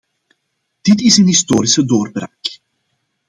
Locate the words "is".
1.01-1.17